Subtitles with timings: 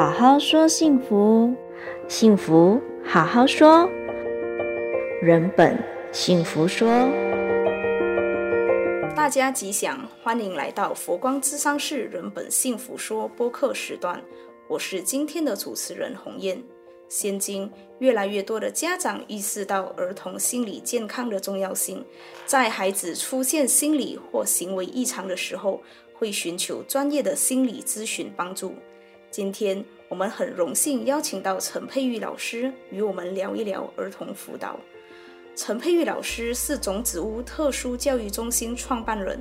[0.00, 1.54] 好好说幸福，
[2.08, 3.86] 幸福好好说，
[5.20, 5.78] 人本
[6.10, 6.88] 幸福说。
[9.14, 14.18] 大家吉祥，欢迎来到佛光之商室人本幸福说播客时段，
[14.68, 16.62] 我是今天的主持人红艳。
[17.10, 22.02] 现今越来越多的家长意识到儿童心理健康的重要性，
[22.46, 25.82] 在孩子出现心理或行为异常的时候，
[26.14, 28.72] 会寻求专业的心理咨询帮助。
[29.30, 34.76] 今天我们很荣幸邀请到陈佩玉老师与我们聊一聊儿童辅导。
[35.54, 39.38] 陈佩玉老师是种子屋特殊教育中心创办人，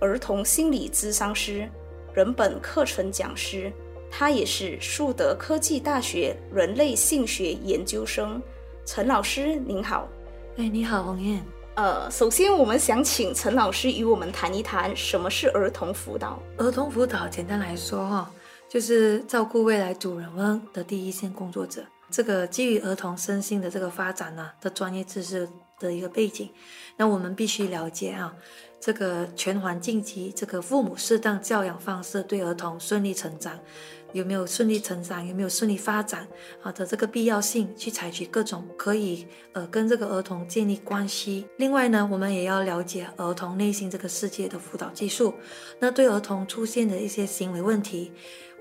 [0.00, 1.68] 儿童心理咨商师，
[2.14, 3.70] 人本课程讲师。
[4.10, 8.42] 他也是树德科技大学人类性学研究生，
[8.86, 10.08] 陈老师您好。
[10.56, 11.42] 哎，你好，王燕。
[11.74, 16.42] 呃，首先我们想请陈老师与我们谈一谈什么是儿童辅导。
[16.58, 18.30] 儿童辅导简单来说哈，
[18.72, 21.84] 就是照顾未来主人翁的第一线工作者。
[22.10, 25.46] 这个基于儿童身心的这个发展呢的专业知识
[25.78, 26.48] 的一个背景，
[26.96, 28.34] 那我们必须了解啊，
[28.80, 33.60] 这个全环境及这个父母适当教养方式对儿童顺利成长。
[34.14, 36.28] 有没有顺利成长，有没有顺利发展
[36.62, 41.46] 啊的这个必要性，去采取各种可以呃跟这个儿童建立关系。
[41.56, 45.32] 另外呢，我们也要了解儿童内心这个世界的辅导技术。
[45.78, 48.12] 那对儿童出现的一些行为问题，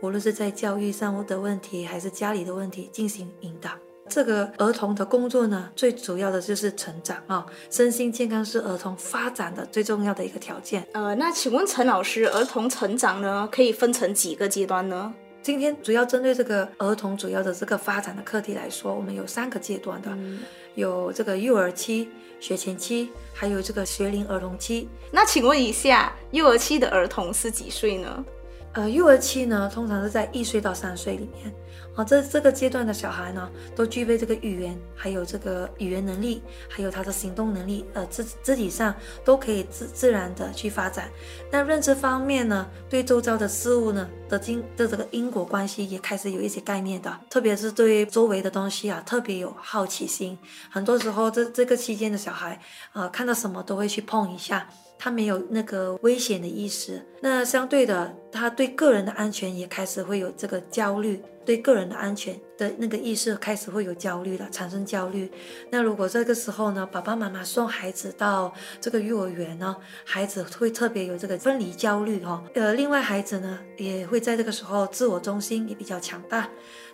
[0.02, 3.70] 无论是在教育上的问题，还是家里的问题，进行引导。
[4.10, 10.86] 这个儿童的工作呢，最主要的就是成长啊，身心健康是儿童发展的最重要的一个条件。
[10.94, 15.14] 呃，那请问陈老师，儿童成长呢，可以分成几个阶段呢？
[15.44, 20.40] 今天主要针对这个儿童主要的这个发展的课题来说，我们有三个阶段的，嗯、
[20.76, 24.90] 有这个幼儿期、学前期，还有这个学龄儿童期。
[25.12, 28.26] 那请问一下，幼儿期的儿童是几岁呢？
[28.74, 31.54] 呃，幼儿期呢，通常是在一岁到三岁里面。
[31.94, 38.96] 啊，这这个阶段的小孩呢，都具备这个语言，还有这个语言能力，还有他的行动能力，呃，肢肢体上
[39.26, 41.10] 都可以自自然的去发展。
[41.52, 50.38] 那认知方面呢，对周遭的事物呢的经的这个因果关系也开始有一些概念的，特别是对周围的东西啊，特别有好奇心。
[50.70, 52.58] 很多时候这这个期间的小孩，
[52.94, 54.66] 呃，看到什么都会去碰一下。
[55.04, 65.28] 他没有那个危险的意识，那相对的，他对个人的安全也开始会有这个焦虑，对个人的安全的那个意识开始会有焦虑了，产生焦虑。
[65.72, 69.76] 那如果这个时候呢，爸爸妈妈送孩子到这个幼儿园呢，
[70.06, 72.44] 孩子会特别有这个分离焦虑哈。
[72.54, 76.48] 呃，另外孩子呢也会在这个时候自我中心也比较强大，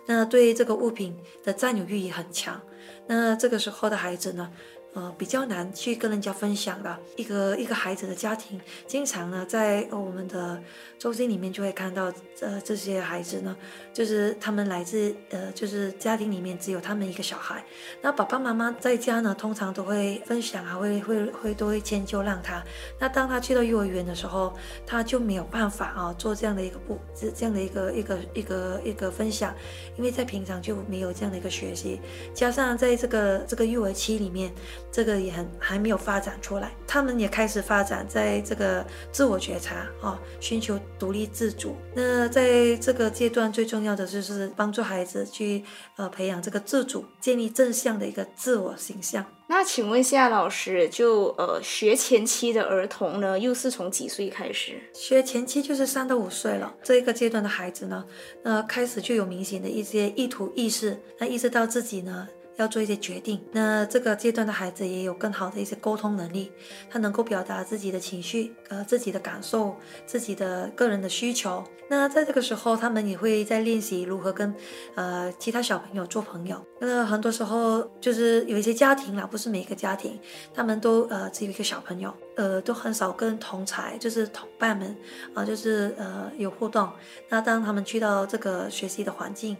[0.06, 1.14] 那对这个物品
[1.44, 2.58] 的占有欲也很强。
[3.06, 4.50] 那这个时候的孩子呢，
[4.98, 10.60] 呃，比较难去跟人家分享的一个一个孩子的家庭，经常呢在我们的
[10.98, 13.56] 中心里面就会看到，呃，这些孩子呢，
[13.92, 17.64] 就是他们来自呃，就是家庭里面只有他们一个小孩，
[18.02, 22.60] 那爸爸妈妈在家呢，通常都会分享啊，会会会都会迁就让他。
[22.98, 24.52] 那当他去到幼儿园的时候，
[24.84, 29.54] 他就没有办法啊做这样的一个不这这样的一个一个一个一个分享，
[29.96, 32.00] 因为在平常就没有这样的一个学习，
[32.34, 34.52] 加上在这个这个幼儿期里面。
[34.90, 41.76] 这个也很还没有发展出来，他们也开始发展在这个自我觉察啊，寻求独立自主。
[41.94, 45.62] 那在这个阶段，最重要的就是帮助孩子去
[45.96, 49.24] 呃培养这个自主，建立正向的一个自我形象。
[49.50, 54.78] 那请问一下老师，就呃学前期的儿童呢，又是从几岁开始？
[54.92, 58.04] 学前期就是三到五岁了，这一个阶段的孩子呢，
[58.42, 62.28] 呃开始就有明显的一些意图意识，那意识到自己呢。
[62.58, 66.52] 要做一些决定，那这个阶段的孩子也有更好的一些沟通能力，
[66.90, 71.64] 他能够表达自己的情绪，呃，自己的感受，自己的个人的需求。
[71.90, 74.54] 那在这个时候，他们也会在练习如何跟，
[74.94, 76.62] 呃，其他小朋友做朋友。
[76.80, 80.18] 那很多时候就是有一些家庭啦，不是每一个家庭，
[80.52, 84.94] 他们都呃只有一个小朋友，呃，都很少跟同才，就是同伴们
[85.32, 86.90] 啊，就是呃有互动。
[87.30, 89.56] 那当他们去到这个学习的环境，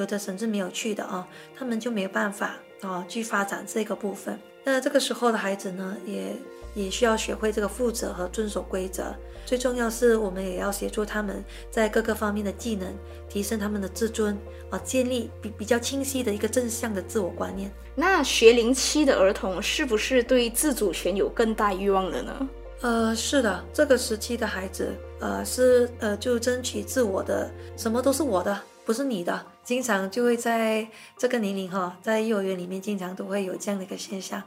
[0.00, 1.26] 有的甚至没有去的啊，
[1.56, 4.38] 他们就没有办法啊去发展这个部分。
[4.64, 6.36] 那这个时候的孩子呢，也
[6.74, 9.14] 也需要学会这个负责和遵守规则。
[9.46, 12.86] 最重要是我们也要协助他们在各个方面的技能，
[13.28, 14.38] 提升他们的自尊
[14.70, 17.70] 啊，建立比比较清晰的一个正向的自我观念。
[17.94, 22.48] 那学龄期的儿童是不是对自主权有更大欲望了呢？
[22.82, 28.58] 呃，是的，这个时期的孩子，呃，是呃就争取自我的，什么都是我的。
[28.86, 30.84] 不是你的，经常就会在
[31.16, 34.42] 这个年龄哈，在幼儿园里面经常都会有这样的一个现象。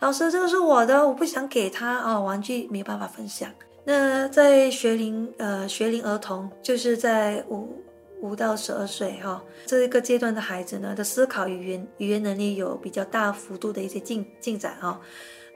[0.00, 3.48] 老师，这个是我的，我不想给他啊，玩具没办法分享。
[3.84, 7.84] 那在学龄呃学龄儿童，就是在五
[8.20, 15.00] 五到十二岁哈，这一个阶段的孩子呢，的思考语言语言能力有比较大幅度的一些进进展哈。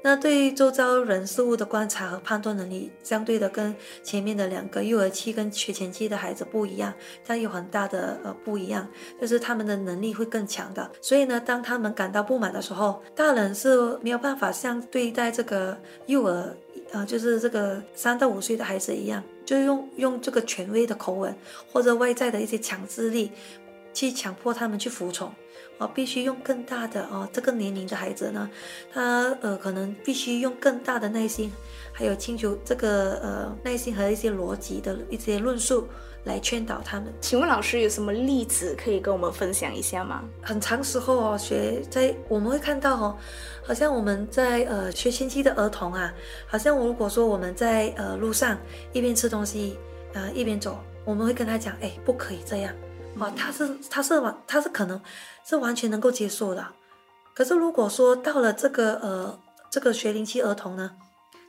[0.00, 8.88] 那对于周遭人事物的观察和判断能力，相对的跟前面的两个幼儿期跟学前期的孩子不一样，它有很大的呃不一样，
[9.20, 10.88] 就是他们的能力会更强的。
[11.02, 16.56] 所以呢，当他们感到不满的时候，大人是没有办法像对待这个幼儿，
[16.92, 21.34] 呃，就是这个三到五岁的孩子一样，就用用这个权威的口吻
[21.72, 23.32] 或者外在的一些强制力，
[23.92, 25.32] 去强迫他们去服从。
[25.78, 28.50] 哦，必须用更大的哦，这个年龄的孩子呢，
[28.92, 31.52] 他呃可能必须用更大的耐心，
[31.92, 35.86] 还有清楚这个呃耐心和一些逻辑的一些论述
[36.24, 37.12] 来劝导他们。
[37.20, 40.24] 请问老师有什么例子可以跟我们分享一下吗？
[40.42, 43.16] 很长时候哦，学在我们会看到哦，
[43.64, 46.12] 好像我们在呃学前期的儿童啊，
[46.46, 48.58] 好像如果说我们在呃路上
[48.92, 49.78] 一边吃东西
[50.12, 52.74] 呃一边走，我们会跟他讲，哎，不可以这样。
[53.20, 55.00] 哦，他是他是完他是可能
[55.44, 56.66] 是完全能够接受的，
[57.34, 59.38] 可是如果说到了这个呃
[59.70, 60.90] 这个学龄期儿童呢，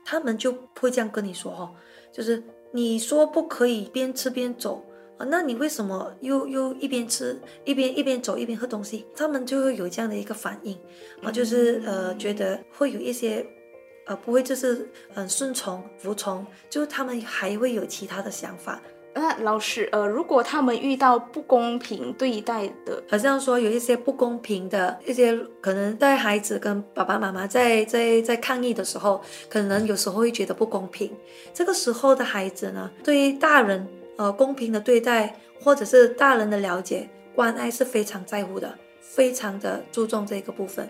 [0.04, 1.72] 他们就不会这样跟你说哈，
[2.12, 4.84] 就是你说不可以边吃边走
[5.18, 9.06] 啊，那你为什么又又一边吃一边一边走一边喝东西？
[9.16, 10.78] 他们就会有这样的一个反应
[11.22, 13.46] 啊，就是呃觉得会有一些
[14.08, 18.82] 呃不会就是很顺从服从，就是他们还会有其他的想法。
[19.14, 31.12] 那老师，呃，如果他们遇到不公平对待的，好像说有一些不公平的一些，可能带孩子跟爸爸妈妈在在在抗议的时候，可能有时候会觉得不公平。
[31.54, 33.86] 这个时候的孩子呢，对于大人
[34.16, 38.74] 呃公平的对待，或者是大人的了解关爱是非常在乎的。
[39.12, 40.88] 非常的注重这个部分，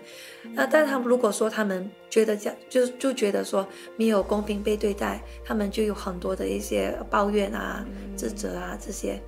[0.52, 7.82] 那但他们如果说他们觉得这样，就就觉得说没有公平被对待，他们就有很多的一些抱怨啊、
[8.14, 9.18] 自责啊这些。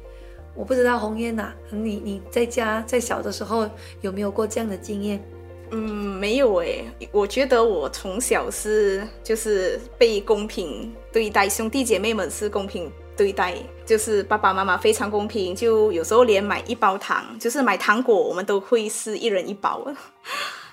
[0.54, 3.66] 我不知道红烟呐、啊，你你在家在小的时候
[4.02, 5.24] 有没有过这样的经验？
[5.70, 12.92] 嗯，没有诶，我觉得我从小是就是被公平对待，兄弟姐妹们是公平。
[13.16, 13.54] 对待
[13.84, 19.86] 就是爸爸妈妈非常公平，就有时候连买一包糖，就是买糖果，我们都会是一人一包。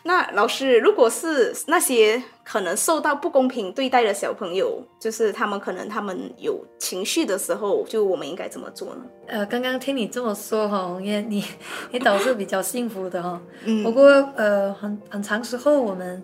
[0.03, 9.01] 那老师，如果是那些可能受到不公平对待的小朋友，就是他们可能他们有情绪的时候，就我们应该怎么做呢？
[9.27, 11.43] 呃，刚刚听你这么说哈，红叶，你
[11.91, 13.41] 你倒是比较幸福的哈。
[13.65, 13.83] 嗯。
[13.83, 14.05] 不过
[14.37, 16.23] 呃，很很长时候我们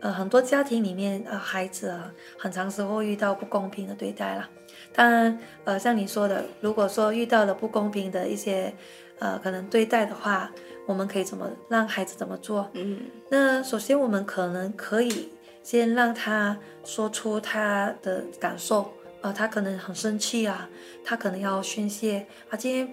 [0.00, 4.46] 呃很多家庭里面呃孩子啊，很长时候遇到不公平的对待了。
[4.94, 8.72] 当然，呃，像你说的，如果说遇到了不公平的一些，
[9.18, 10.50] 呃，可能对待的话，
[10.86, 12.70] 我们可以怎么让孩子怎么做？
[12.74, 15.32] 嗯，那首先我们可能可以
[15.64, 20.68] 先让他说出他的感受，呃，他可能很生气啊，
[21.04, 22.92] 他可能要宣泄啊，今天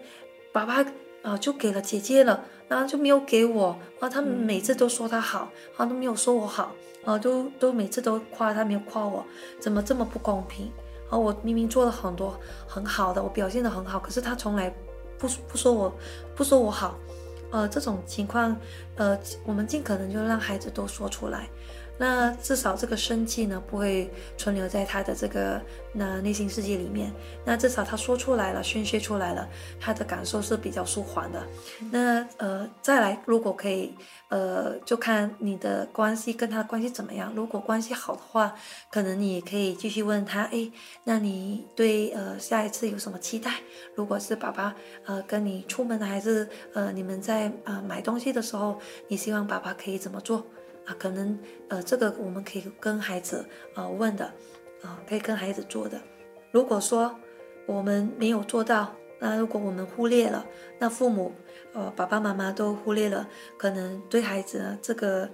[0.52, 0.86] 爸爸啊，
[1.22, 6.74] 呃，就给了姐姐了，然后就没有给我啊，他们每次都说他好，啊，都没有说我好，
[7.06, 9.24] 啊，都都每次都夸他，没有夸我，
[9.60, 10.72] 怎么这么不公平？
[11.12, 12.36] 而我明明做了很多
[12.68, 14.74] 很好的，我表现的很好，可是他从来
[15.20, 15.94] 不不说我，
[16.36, 16.96] 不说我好，
[17.52, 18.56] 呃，这种情况，
[18.96, 21.48] 呃，我们尽可能就让孩子都说出来。
[21.98, 25.62] 那至少这个生气呢，不会存留在他的这个
[25.94, 27.14] 那内心世界里面。
[27.46, 29.48] 那至少他说出来了，宣泄出来了，
[29.80, 31.46] 他的感受是比较舒缓的。
[31.92, 33.94] 那呃，再来，如果可以，
[34.30, 37.32] 呃，就看你的关系跟他的关系怎么样。
[37.36, 38.56] 如果关系好的话，
[38.92, 40.72] 可能你也可以继续问他，哎，
[41.04, 43.52] 那你对呃下一次有什么期待？
[43.94, 44.74] 如果是爸爸
[45.06, 50.44] 呃跟你出门还是呃你们在呃买东西的时候，你希望爸爸可以怎么做？
[50.86, 51.38] 啊，可能
[51.70, 53.46] 呃，这个我们可以跟孩子
[53.76, 54.34] 呃问的，啊、
[54.84, 56.02] 呃，可以跟孩子做的。
[56.52, 57.16] 如果说
[57.66, 60.46] 我们没有做到，那如果我们忽略了，
[60.80, 61.34] 那父母
[61.74, 65.30] 呃爸爸妈妈都忽略了，可能对孩子呢这个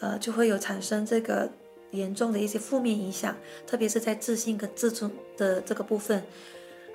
[0.00, 1.50] 呃就会有产生这个
[1.90, 3.36] 严重的一些负面影响，
[3.66, 6.22] 特别是在自信跟自尊的这个部分。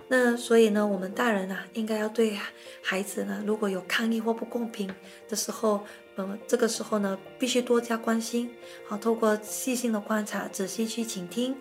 [0.08, 2.38] 那所以呢，我们大人啊，应该要对
[2.81, 4.93] 孩子呢，如果有抗议或不公平
[5.29, 5.86] 的时候，
[6.18, 8.51] 嗯，这个时候呢，必须多加关心，
[8.86, 11.56] 好，透过细心的观察，仔细去倾听，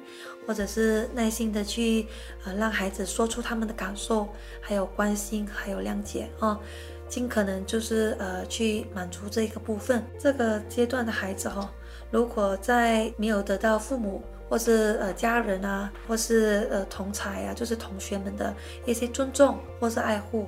[0.44, 2.06] 或者是耐心的去，
[2.44, 4.28] 呃，让孩子说出他们的感受，
[4.60, 6.58] 还有关心，还有谅解啊，
[7.08, 10.04] 尽可能就是呃去满足这个部分。
[10.18, 11.72] 这个阶段的孩子哈，
[12.10, 18.52] 如果在没有得到父母或是呃家人啊，或是呃同才啊，就是同学们的
[18.84, 20.44] 一些尊重或是爱护。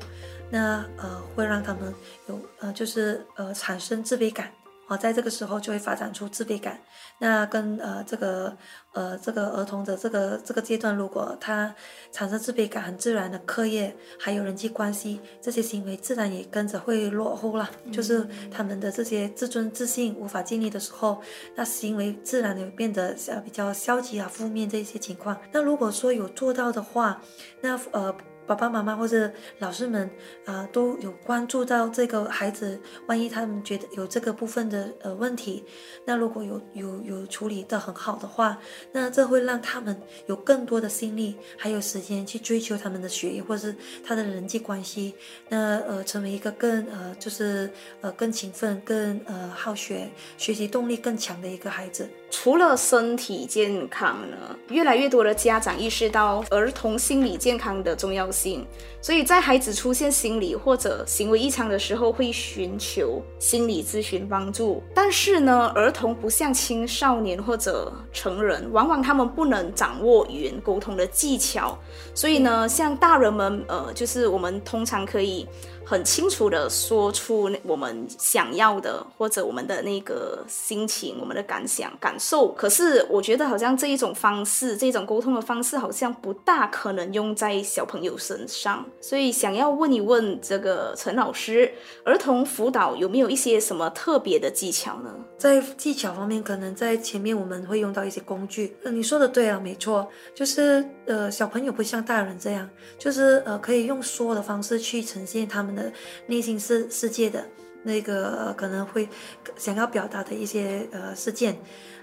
[0.53, 1.95] 那呃会让他们
[2.29, 4.49] 有呃就是呃产生自卑感
[4.87, 6.79] 啊，好，在这个时候就会发展出自卑感。
[7.19, 8.55] 那跟呃这个
[8.93, 11.75] 呃这个儿童的这个这个阶段，如果他
[12.11, 17.71] 产生自卑感，很自然的课业还有人际关系这些行为，自然也跟着会落后了。
[17.85, 21.23] 嗯、就是他们的这些自尊自信无法建立的时候，
[21.55, 25.41] 那行为自然的变得呃比较消极啊、负面这些情况。
[25.53, 27.23] 那如果说有做到的话，
[27.63, 28.15] 那呃。
[28.47, 30.11] 爸爸妈妈或者老师们
[30.45, 32.81] 啊、都有关注到这个孩子。
[33.07, 35.65] 万一他们觉得有这个部分的呃问题，
[36.05, 38.59] 那如果有有有处理得很好的话，
[38.93, 45.15] 那这会让他们有更多的心力，还有时间去追求他们的学业或者是他的人际关系。
[45.49, 47.71] 那呃，成为一个更呃就是
[48.01, 52.09] 呃更勤奋、更呃好学、学习动力更强的一个孩子。
[52.31, 58.67] 除了身体健康呢，越来越多的家长意识到儿童心理健康的重要心，
[59.01, 64.83] 所以在孩子出现心理或者行为异常的时候，会寻求心理咨询帮助。
[64.95, 71.79] 但是呢，儿童不像青少年或者成人，往往他们不能掌握语言沟通的技巧，
[72.15, 75.47] 所以呢，像大人们，呃，就是我们通常可以。
[75.93, 82.49] 很清楚的说出我们想要的，或者我们的那个心情、我们的感想、感受。
[82.53, 88.83] 可是我觉得好像这一种方式，这种沟通的方式，好像不大可能用在小朋友身上。
[89.03, 91.71] 所以想要问一问这个陈老师，
[92.07, 95.15] 儿童辅导有没有一些什么特别的技巧呢？
[95.37, 98.75] 在技巧方面，可能在前面我们会用到一些工具。
[98.85, 102.69] 嗯，你说的对啊，没错，就是呃，小朋友不像大人这样，
[102.99, 105.93] 就是呃，可以用说的方式去呈现他们的。
[106.27, 107.45] 内心世世界的
[107.83, 109.09] 那个可能会
[109.57, 111.57] 想要表达的一些呃事件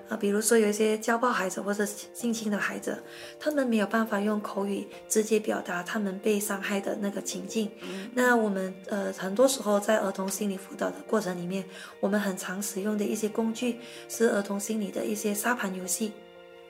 [0.10, 3.02] 啊，比如说有一些家暴孩子或者性侵的孩子，
[3.40, 7.72] 他们没有办法用口语直接表达他们被伤害的那个情境。
[8.14, 11.64] 那我们呃很多时候在儿童心理辅导的过程里面，
[12.02, 13.80] 我们很常使用的一些工具
[14.10, 16.12] 是儿童心理的一些沙盘游戏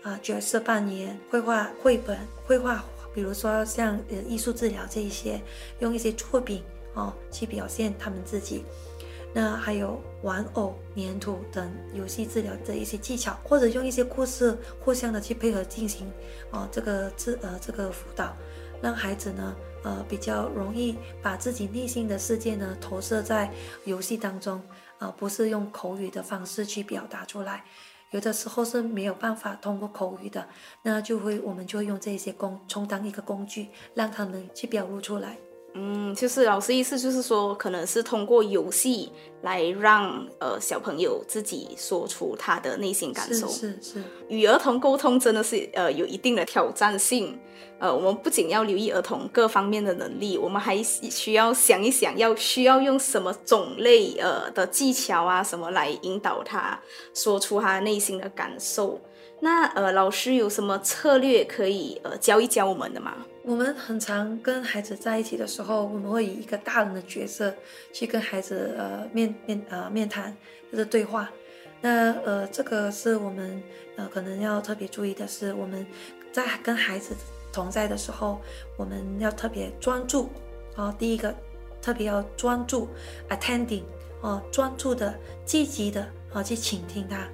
[0.03, 5.41] 啊，角色扮演、绘画绘本、绘画，比如说像呃艺术治疗这一些，
[5.79, 6.63] 用一些作品。
[6.95, 8.65] 哦，去表现他们自己，
[9.31, 16.11] 那还有玩偶、粘土等游戏治疗的一些技巧，或者用一些故事互相的去配合进行，
[16.49, 18.35] 哦，这个治呃这个辅导，
[18.81, 23.49] 让孩子呢呃比较容易把自己内心的世界呢投射在
[23.85, 24.59] 游戏当中，
[24.97, 27.63] 啊、不是用口语的方式去表达出来，
[28.11, 30.47] 有的时候是没有办法通过口语的，
[30.83, 35.37] 那就会我们就会用这些工充当一个工具，让他们去表露出来。
[35.73, 39.11] 嗯，就是老师意思就是说，可能是通过游戏
[39.43, 43.47] 来让呃小朋友自己说出他的内心感受。
[43.47, 47.39] 是是是，与儿童沟通真的是呃有一定的挑战性。
[47.77, 56.77] 呃，我们不仅要留意儿童各方面的能力，我们还需要想一想，要需要用什么种类呃的技巧啊什么来引导他
[57.13, 58.99] 说出他内心的感受。
[59.39, 63.13] 那呃，老师有什么策略可以呃教一教我们的吗？
[63.49, 67.51] 我们很常跟孩子在一起的时候，我们会以一个大人的角色
[67.91, 70.37] 去跟孩子呃面面呃面谈，
[70.71, 71.27] 就是对话。
[71.81, 73.59] 那呃，这个是我们
[73.95, 75.83] 呃可能要特别注意的是，我们
[76.31, 77.15] 在跟孩子
[77.51, 78.39] 同在的时候，
[78.77, 80.29] 我们要特别专注
[80.75, 80.93] 哦。
[80.99, 81.33] 第一个，
[81.81, 82.87] 特别要专注
[83.29, 83.81] ，attending
[84.21, 87.27] 哦，专注的、积极的啊、去倾听他。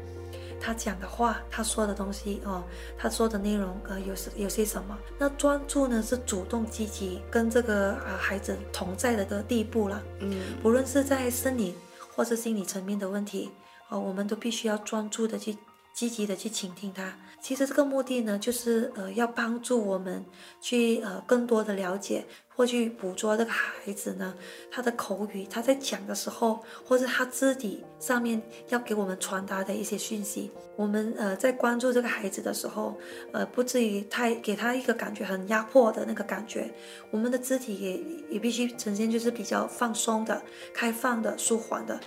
[0.65, 2.63] 他讲的话，他说的东西哦，
[2.97, 4.97] 他说的内容呃，有些有些什么？
[5.19, 10.01] 那专注呢是主动积极跟这个呃孩子同在的个地步了。
[10.21, 11.75] 嗯，无论是在生理
[12.15, 13.51] 或是心理层面的问题
[13.89, 15.55] 哦，我们都必须要专注的去
[15.93, 17.15] 积极的去倾听他。
[17.39, 20.25] 其实这个目的呢，就是呃要帮助我们
[20.59, 22.25] 去呃更多的了解。
[22.55, 24.33] 或去捕捉这个孩子呢，
[24.71, 30.51] 他的口语，他在讲的时候，或者他肢体上面要给我们传达的一些讯息。
[30.75, 32.97] 我们呃在关注这个孩子的时候，
[33.33, 36.73] 呃不至于太给他一个感觉很压迫的那个感觉。
[37.11, 40.41] 我们的肢体也也必须呈现就是比较放松的、
[40.73, 41.99] 开放的、舒缓的，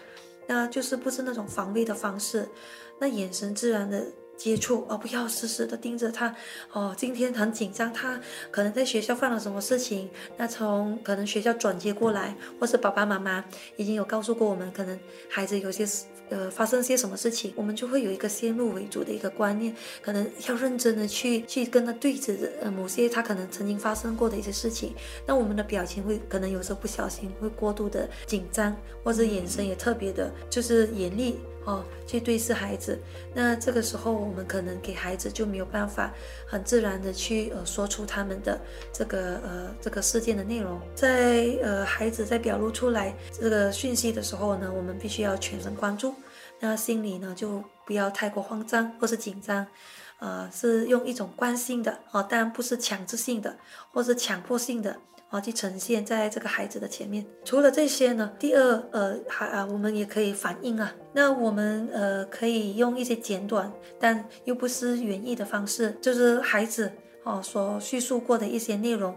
[0.47, 2.49] 那就是不是那种防卫的方式。
[2.99, 4.07] 那眼神自然的。
[4.39, 6.35] 接触而、不要死死的盯着他。
[6.73, 8.19] 哦，今天很紧张，他
[8.51, 10.09] 可能在学校犯了什么事情？
[10.37, 13.45] 那从可能学校转接过来，或是爸爸妈妈
[13.77, 15.85] 已经有告诉过我们，可能孩子有些
[16.31, 24.95] 呃发生些什么事情，我们就会有一个先入为主的一个观念，可能要认真的去去跟他对峙呃某些他可能曾经发生过的一些事情。
[25.27, 31.39] 那我们的表情会可能有时候不小心会过度的紧张，或者眼神也特别的，就是严厉。
[31.69, 32.99] 哦，去对视孩子，
[33.35, 36.11] 那这个时候我们可能给孩子就没有办法
[36.47, 38.59] 很自然的去呃说出他们的
[38.91, 46.15] 这个呃这个事件的内容，在呃孩子在表露出来这个讯息的时候呢，我们必须要全神贯注。
[46.59, 49.67] 那心里呢就不要太过慌张或是紧张，
[50.21, 53.55] 呃，是用一种关心的啊，当然不是强制性的
[53.93, 54.97] 或是强迫性的
[55.31, 57.25] 啊，去呈现在这个孩子的前面。
[57.45, 66.91] 除了这些呢，第二呃还啊，我们也可以反映啊，那我们呃可以用一些简短但又不失原意的方式，就是孩子
[67.25, 69.15] 哦所叙述过的一些内容。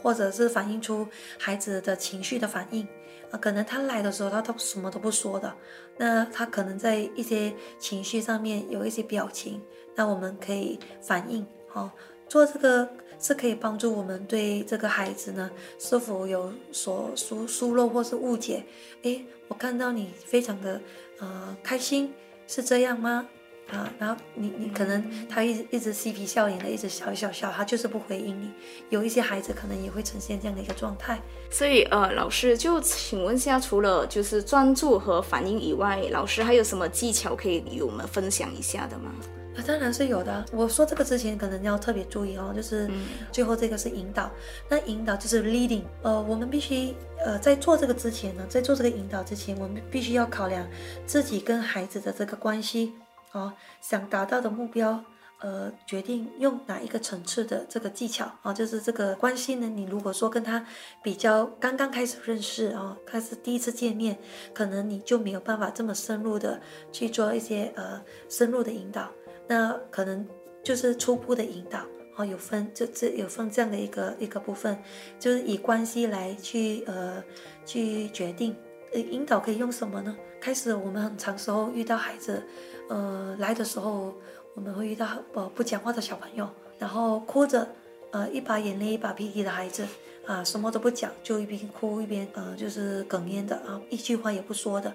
[0.00, 1.04] 或者是反映出
[1.40, 2.86] 孩子的情绪的反应，
[3.32, 5.52] 啊，可能他来的时候他都什么都不说的，
[5.96, 9.60] 那他可能在一些情绪上面有一些表情，
[9.96, 11.90] 那我们可以反映，哦，
[12.28, 12.88] 做这个
[13.18, 18.64] 是可以帮助我们对这个孩子呢是否有所疏疏漏或是误解，
[19.02, 20.80] 诶，我看到你非常的
[21.18, 22.12] 呃开心，
[22.46, 23.26] 是这样吗？
[23.70, 28.50] 啊，然后你你可能他一一直嬉皮笑脸的，一直笑笑笑，他就是不回应你。
[28.88, 31.20] 有一些孩子可能也会呈现这样的一个状态。
[31.50, 39.12] 所以呃，老师就请问一下，除了就是专注和反应以外，老师还有什么技巧可以与我们分享一下的吗？
[39.58, 40.44] 啊，当然是有的。
[40.52, 42.88] 我说这个之前可能要特别注意哦，就是
[43.32, 44.26] 最后这个是引导。
[44.26, 44.30] 嗯、
[44.68, 45.82] 那引导就是 leading。
[46.02, 50.64] 呃，我们必须呃在做这个之前呢，在做这个引导之前，我们必须要考量
[51.04, 52.92] 自己跟孩子的这个关系。
[53.32, 55.04] 哦，想达到的目标，
[55.40, 59.68] 呃，决定用哪一个层次的这个技巧啊、哦，就是这个关系呢。
[59.68, 60.64] 你如果说跟他
[61.02, 64.16] 比较刚刚开始认识啊、哦，开始第一次见面，
[64.54, 66.58] 可能你就没有办法这么深入的
[66.90, 68.00] 去做一些呃
[68.30, 69.10] 深入的引导。
[69.48, 70.24] 那可能
[70.62, 71.80] 就是初步的引导
[72.14, 74.76] 啊、有分这这有分这样的一个一个部分，
[75.20, 77.22] 就是以关系来去呃
[77.64, 78.54] 去决定。
[78.92, 80.16] 呃，引导可以用什么呢？
[80.40, 82.42] 开始我们很长时候遇到孩子。
[82.88, 84.14] 呃，来的时候
[84.54, 87.68] 我们会遇到呃不讲话的小朋友，然后哭着，
[88.10, 89.86] 呃一把眼泪一把鼻涕的孩子，
[90.26, 94.92] 啊什么都不讲，就一边哭一边呃就是哽咽的啊，一句话也不说的。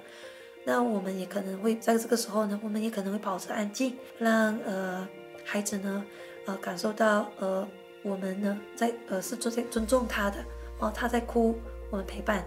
[0.66, 5.08] 那我们也可能会在这个时候呢，我们也可能会保持安静，让呃
[5.44, 6.06] 孩子呢
[6.46, 7.68] 呃感受到呃
[8.02, 10.38] 我们呢在呃是尊尊重他的
[10.80, 11.56] 哦，他在哭，
[11.90, 12.44] 我们陪伴，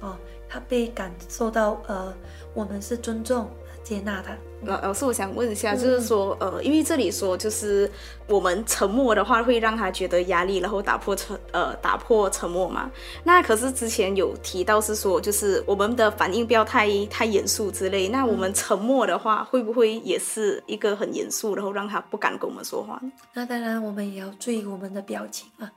[0.00, 0.16] 哦
[0.48, 2.14] 他被感受到呃
[2.52, 3.48] 我们是尊重。
[3.84, 4.36] 接纳他。
[4.62, 7.88] 老老师，我想问一下，就是说，呃，因为这里说，就是
[8.26, 12.90] 我们沉默的话会让他觉得压力，然后打破沉，呃，打破沉默嘛。
[13.24, 18.08] 那可是之前有提到是说，就是我们的反应不要太太严肃之类。
[18.08, 22.98] 那我们沉默的话，会不会也是一个很严肃，然后让他不敢跟我们说话？
[23.34, 25.70] 那当然，我们也要注意我们的表情啊。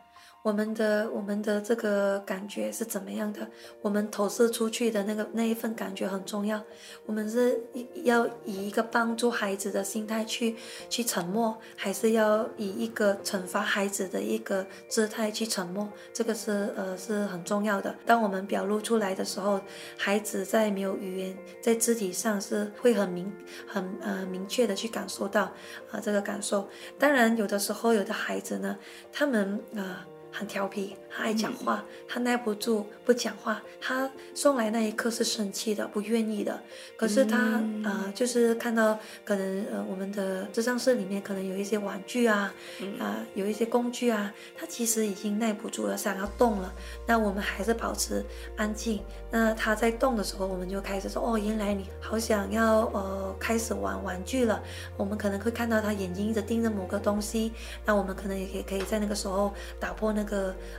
[0.44, 3.46] 我们的我们的这个感觉是怎么样的？
[3.82, 6.64] 我们投射出去的那个那一份感觉很重要。
[7.06, 7.62] 我们是
[8.04, 10.56] 要以一个帮助孩子的心态去
[10.90, 15.90] 去沉默，还是要以一个惩罚孩子的一个姿态去沉默？
[16.14, 17.94] 这个是呃是很重要的。
[18.06, 19.60] 当我们表露出来的时候，
[19.98, 23.30] 孩子在没有语言，在肢体上是会很明
[23.68, 25.52] 很呃明确的去感受到
[25.92, 26.70] 啊、这个感受。
[26.98, 28.78] 当然，有的时候有的孩子呢，
[29.12, 30.08] 他们啊。
[30.38, 33.60] 很调皮，他爱讲话，他耐不住不讲话。
[33.82, 36.62] 他送来那一刻是生气的，不愿意的。
[36.96, 42.54] 可是他啊、嗯呃，就是看到可能呃，我们的智障室里面可能有一些玩具啊，
[43.00, 46.72] 啊、有一些工具啊，他其实已经耐不住了，想要动了。
[47.08, 48.24] 那我们还是保持
[48.56, 49.02] 安静。
[49.32, 54.62] 那他在动的时候，我们就开始说：“哦，原来你好想要呃，开始玩玩具了。”
[54.98, 57.52] 我们可能会看到他眼睛一直盯着某个东西。
[57.86, 60.27] 那我们可能也可以可以在那个时候打破那个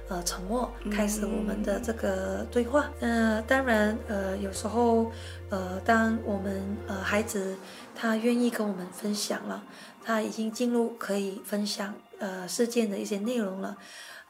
[0.09, 2.91] 呃沉默，开始我们的这个对话。
[3.01, 5.11] 那、呃、当然呃，有时候
[5.49, 7.57] 呃，当我们呃孩子
[7.95, 9.63] 他愿意跟我们分享了，
[10.05, 13.77] 他已经进入可以分享呃事件的一些内容了。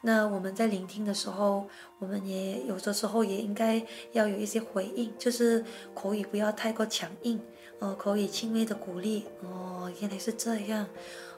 [0.01, 1.67] 那我们在聆听的时候，
[1.99, 7.37] 我们也有的时候也应该要有一些回应，就是口语不要太过强硬，
[7.79, 9.25] 呃，口语轻微的鼓励。
[9.43, 10.87] 哦，原来是这样，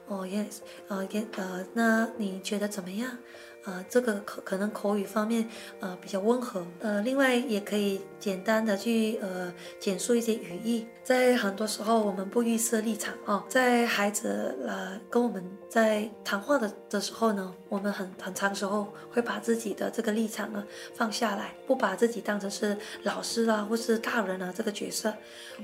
[0.06, 0.48] 哦，原
[0.86, 3.18] 呃，原，呃，那你觉得怎么样？
[3.64, 5.48] 呃，这个可可能口语方面
[5.80, 10.86] 呃比较温和，呃，另外也可以简单的去呃简述一些语义。
[11.04, 25.12] 在很多时候我们不预设立场哦，在孩子呃跟我们在谈话的的时候呢，我们很很长时候会把自己的这个立场呢放下来，不把自己当成是老师啊或是大人啊这个角色，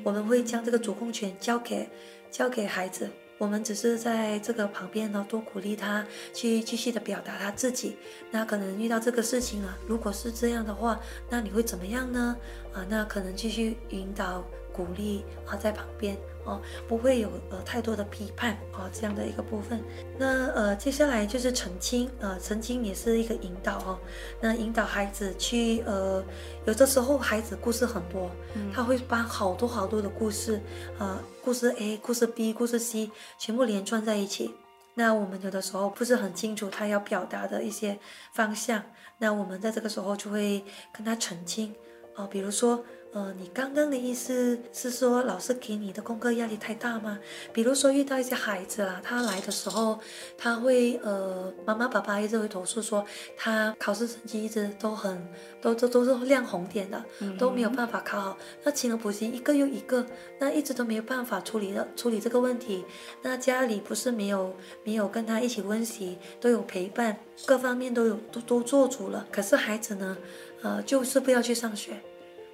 [0.02, 1.88] 我们会将这个主控权交给
[2.30, 3.08] 交给孩子。
[3.38, 7.96] 我们只是在这个旁边呢，多鼓励他去继续的表达他自己。
[8.31, 12.37] 那可能遇到这个事情啊，如果是这样的话，那你会怎么样呢？
[12.72, 19.82] 啊，那可能继续引导、鼓励啊，在旁边哦，不会有呃太多的批判啊、哦、这样的一个部分。
[20.16, 23.98] 那呃接下来就是澄清，呃澄清也是一个引导哦，
[24.40, 26.24] 那引导孩子去呃
[26.64, 30.61] 有的时候孩子故事很多，嗯、他会把好多好多的故事，
[30.98, 34.54] 呃故事 A、故事 B、故事 C 全部连串在一起。
[34.94, 37.98] 那我们有的时候不是很清楚他要表达的一些
[38.32, 38.82] 方向，
[39.18, 41.70] 那我们在这个时候就会跟他澄清，
[42.14, 42.82] 啊、呃，比如说。
[43.12, 47.18] 呃，你刚刚的意思是说老师给你的功课压力太大吗？
[47.55, 49.99] 比如说遇到一些孩子啦，他来的时候，
[50.37, 53.03] 他会呃，妈妈爸爸一直会投诉说，
[53.35, 55.27] 他考试成绩一直都很
[55.62, 57.03] 都都都是亮红点的，
[57.38, 58.38] 都没有办法考好。
[58.62, 60.05] 那请了补习一个又一个，
[60.38, 62.85] 那一直都没有办法处理的处理这个问题。
[63.23, 67.16] 那家里不是没有没有跟他一起温习，都有陪伴，
[67.47, 69.27] 各方面都有都都做足了。
[69.33, 70.18] 可是孩子呢，
[70.61, 71.99] 呃，就是不要去上学。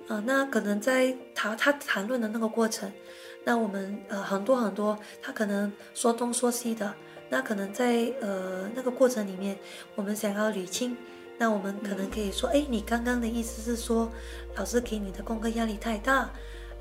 [0.06, 2.90] 啊、那可能在他他谈论的那个过程，
[3.44, 6.94] 那我们呃很多很多，他可能说东说西的，
[7.30, 9.58] 那可能在呃那个过程里面，
[9.94, 10.96] 我们想要捋清，
[11.38, 14.10] 那我们可能可以说，哎，你刚刚的意思是说，
[14.56, 16.30] 老师给你的功课压力太大。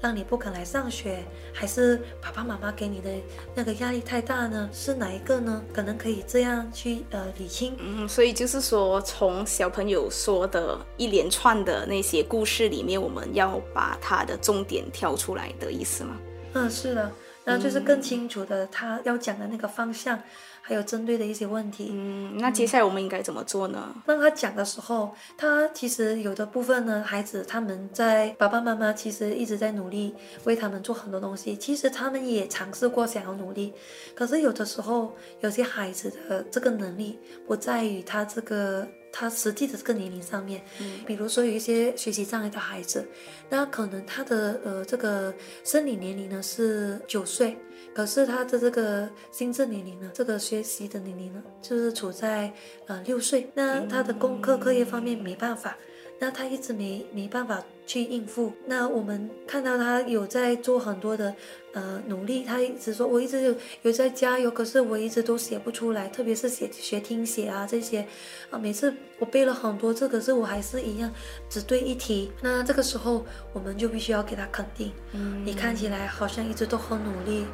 [0.04, 3.10] 让你不肯来上学，还是爸爸妈妈给你的
[3.56, 4.70] 那个压力太大呢？
[4.74, 5.63] 是哪一个呢？
[5.74, 7.74] 可能可以这样去呃理清。
[7.80, 16.18] 嗯，所以就是说，从小朋友说的一连串的那些故事里面，我们要把他的重点挑出来的意思吗？
[16.52, 17.10] 嗯，是的，
[17.46, 20.22] 那就是更清楚的他要讲的那个方向。
[20.65, 23.93] 还有针对的一些问题，嗯，那接下来我们应该怎么做呢？
[24.06, 33.73] 当他讲的时候，他其实有的部分呢，孩子他们在爸爸妈妈其实一直在努力为他们做很多东西，其实他们也尝试过想要努力，
[34.15, 38.88] 可是有的时候有些孩子的这个能力不在于他这个。
[39.13, 43.08] 他实际的这个年龄上面，嗯，比如说有一些学习障碍的孩子，
[43.47, 45.32] 那可能他的呃这个
[45.63, 47.56] 生理年龄呢是九岁，
[47.93, 52.52] 可是他的这个心智年龄呢，这个学习的年龄呢，就是处在
[52.88, 55.78] 呃六岁，那他的功课课业方面没办法。
[56.24, 58.54] 那他一直没没办法去应付。
[58.66, 61.36] 那我们看到他有在做很多的
[61.74, 68.08] 呃努力，他一直说，我一直有有在加油，可是我一直都写不出来，特别是写学听写啊这些
[68.50, 71.12] 啊，每次我背了很多次，可是我还是一样
[71.50, 72.32] 只对一题。
[72.42, 77.46] 那这个时候我们就必须要给他肯定，嗯，你看起来好像一直都很努力。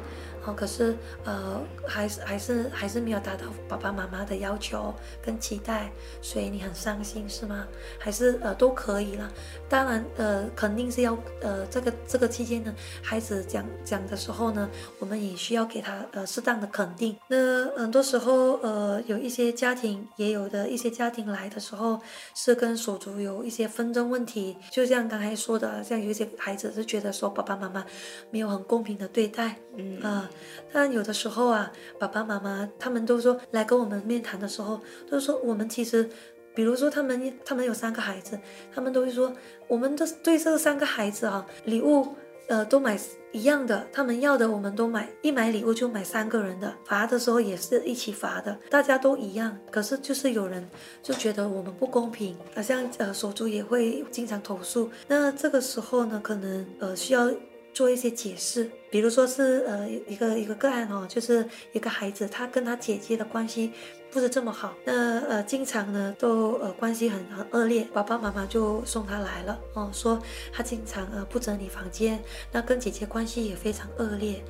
[0.54, 7.66] 可是呃，还是还是还是没有达到爸爸妈妈的要求跟期待，所以你很伤心是吗？
[7.98, 9.30] 还是呃都可以了。
[9.68, 17.16] 当然呃，肯定是要呃这个这个期间呢，孩子讲讲的时候呢，我们也需要给他呃适当的肯定。
[17.28, 22.00] 那很多时候呃，有一些家庭也有的一些家庭来的时候，
[22.34, 27.84] 是跟手足有一些纷争问题，就像刚才说的，像有些孩子是觉得说爸爸妈妈
[28.30, 30.28] 没有很公平的对待，嗯啊。
[30.72, 36.08] 但有的时候啊，爸爸妈妈他们都说来跟我们面谈的时候，都说我们其实，
[36.54, 38.38] 比如说他们他们有三个孩子，
[38.74, 39.32] 他们都会说，
[39.68, 42.08] 我们都对这三个孩子啊，礼物
[42.48, 42.98] 呃都买
[43.32, 50.68] 一样的，他们要的我们都买，一买礼物就买三个人的，罚的时候也是一起罚的，大家都一样，可是就是有人
[51.02, 57.30] 就觉得我们不公平，好像呃手足也会经常投诉，那这个时候呢，可能呃需要。
[57.72, 63.72] 做一些解释，比如说是呃一个一个个案哦，就是一个孩子，他跟他姐姐的关系
[64.10, 70.20] 不是这么好，那呃经常呢都呃关系很很恶劣，爸爸妈妈就送他来了哦，说
[70.52, 74.42] 他经常呃不整理房间，那跟姐姐关系也非常恶劣，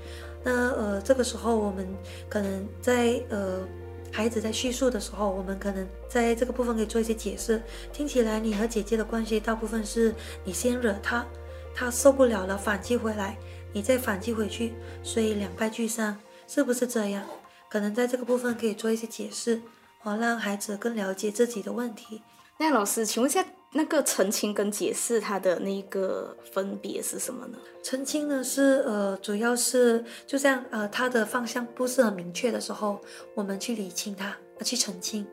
[0.42, 1.86] 那呃这个时候我们
[2.28, 3.60] 可能在呃
[4.10, 11.26] 孩子在叙述的时候，我们可能在这个部分可以做一些解释，听起来你和姐姐的关系大部分是你先惹他。
[11.72, 13.38] 他受不了了，反击回来，
[13.72, 17.24] 你再反击回去，所以两败俱伤，是不是这样？
[17.68, 19.62] 可能在这个部分可以做一些解释，
[20.02, 22.22] 哦，让孩子更了解自己的问题。
[22.58, 27.56] 那老师，请问一下，那个澄清跟解释，它的那个分别是什么呢？
[27.82, 33.00] 澄清呢是呃，主要是就像呃，它的方向不是很明确的时候，
[33.34, 35.26] 我们去理清他，去澄清。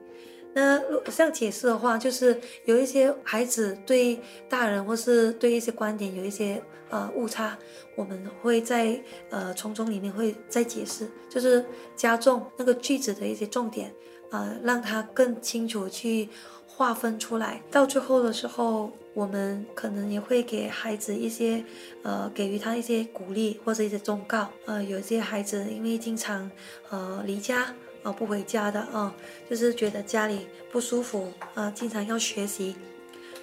[0.58, 7.56] 那这样解释的话，就是有一些孩子对大人或是对一些观点有一些呃误差，
[7.96, 11.64] 我们会在呃从中里面会再解释，就是
[11.96, 13.94] 加重那个句子的一些重点，
[14.32, 16.28] 呃，让他更清楚去
[16.66, 17.62] 划分出来。
[17.70, 21.64] 到最后的时候，我们可能也会给孩子一些
[22.02, 24.50] 呃给予他一些鼓励或者一些忠告。
[24.66, 26.50] 呃，有些孩子因为经常
[26.90, 27.72] 呃离家。
[28.12, 29.14] 不回家的啊，
[29.50, 32.76] 就是觉得家里不舒服啊，经常要学习。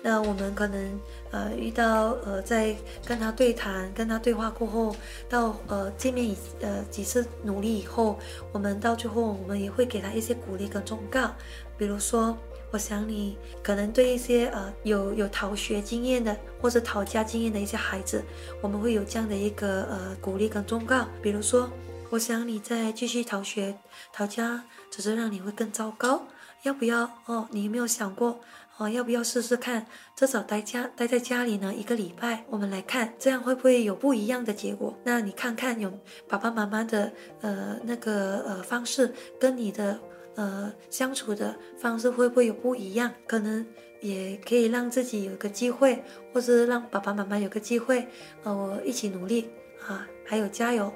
[0.03, 1.01] 那我们可能
[1.31, 4.95] 呃遇到呃在跟他对谈、跟他对话过后，
[5.29, 8.19] 到呃见面呃几次努力以后，
[8.53, 11.31] 我们到最后我们也会给他一些鼓励跟忠告，
[11.79, 12.37] 比如说。
[12.71, 18.21] 我想你可能对一些呃有有逃学经验的或者逃家经验的一些孩子，
[18.61, 21.07] 我们会有这样的一个呃鼓励跟忠告。
[21.23, 21.71] 比如说，
[22.11, 23.77] 我想你再继续逃学
[24.13, 26.27] 逃家，只是让你会更糟糕。
[26.63, 27.49] 要不要哦？
[27.51, 28.41] 你有没有想过
[28.77, 28.89] 哦？
[28.89, 29.87] 要不要试试看？
[30.15, 34.97] 至少待家待在家里呢一个礼拜，我们来看这样会不会有不一样的结果？
[35.05, 35.93] 那你看看有
[36.29, 39.99] 爸爸妈妈的呃那个呃方式跟你的。
[40.37, 43.09] 呃，相处的方式会不会有不一样？
[43.25, 43.65] 可能
[44.01, 48.09] 也可以让自己有个机会，或是让爸爸妈妈有个机会，
[48.43, 49.49] 呃，我一起努力
[49.87, 50.93] 啊，还有加油。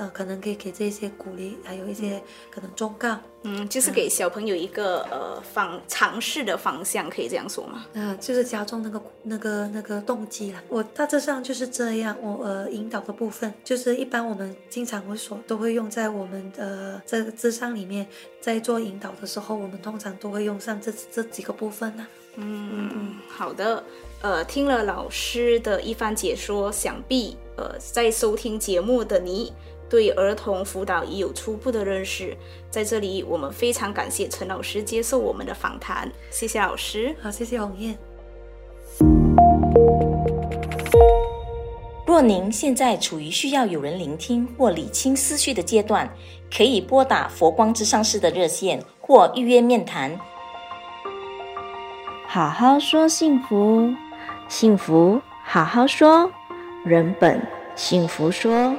[0.00, 7.84] 呃，可能可以给这些鼓励，还有一些可能忠告，嗯，就是给小朋友一个、嗯、呃方尝试的方向，可以这样说吗？
[7.92, 10.62] 嗯、呃，就是加重那个那个那个动机了。
[10.70, 18.06] 我大致上就是这样，我呃引导的部分，就是一般我们经常会说，都会用在我们的这个智商里面，
[18.40, 22.06] 在做引导的时候，我们通常都会用上这这几个部分呢。
[22.36, 23.84] 嗯嗯，好的。
[24.22, 29.52] 呃，听了老师的一番解说，想必呃在收听节目的你。
[29.90, 32.36] 对儿童辅导已有初步的认识，
[32.70, 37.14] 在这里我们非常感谢陈老师接受我们的访谈，谢谢老师。
[37.20, 37.98] 好，谢谢红艳。
[42.06, 46.08] 若您现在处于需要有人聆听或理清思绪的阶段，
[46.56, 50.18] 可以拨打佛光之上市的热线或预约面谈。
[52.26, 53.92] 好好说幸福，
[54.48, 56.30] 幸福好好说，
[56.84, 58.76] 人本幸福说。